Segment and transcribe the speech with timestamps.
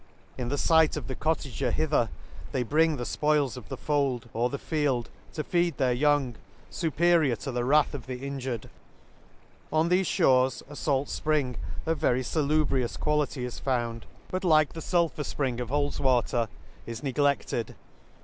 [0.35, 2.09] In the fight of the cottager hither
[2.53, 6.37] they bring the fpoils of the fold, or the field, to feed their young,
[6.71, 8.71] fviperior to the wrath of the injured.
[9.71, 11.23] ~On thefe fhores a fait
[11.55, 14.83] fpfing of very* falubrious quality is found, but like the fhl
[15.13, 15.33] * Mafon's Garden, the Lakes.
[15.33, 16.47] 137 fulpher fpring of Hull's water,
[16.87, 17.75] is ne gle&ed.